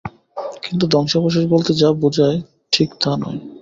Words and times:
কিন্তু 0.63 0.85
ধ্বংসাবশেষ 0.93 1.45
বলতে 1.45 1.71
যা 1.73 1.89
বোঝায় 2.01 2.37
ঠিক 2.73 2.89
তা 3.01 3.11
নয়। 3.21 3.39